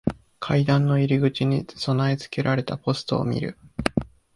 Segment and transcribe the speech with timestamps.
[0.39, 3.55] 階段の入り口に備え付けられたポストを見る。